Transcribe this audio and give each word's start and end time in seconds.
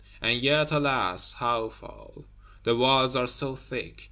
And 0.19 0.41
yet, 0.41 0.71
alas! 0.71 1.33
how 1.33 1.69
fall? 1.69 2.25
The 2.63 2.75
walls 2.75 3.15
are 3.15 3.27
so 3.27 3.55
thick! 3.55 3.99